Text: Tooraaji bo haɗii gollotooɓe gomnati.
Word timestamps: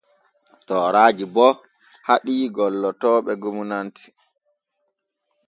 Tooraaji 0.67 1.25
bo 1.35 1.47
haɗii 2.07 2.45
gollotooɓe 2.55 3.31
gomnati. 3.41 4.05